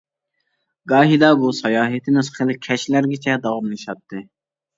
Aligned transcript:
گاھىدا 0.91 1.29
بۇ 1.41 1.51
ساياھىتىمىز 1.57 2.33
خىلى 2.39 2.57
كەچلەرگىچە 2.69 3.37
داۋاملىشاتتى. 3.45 4.25